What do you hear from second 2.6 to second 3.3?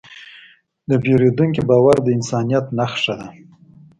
نښه ده.